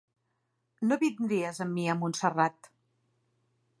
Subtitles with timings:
[0.91, 2.71] No vindries amb mi a Montserrat.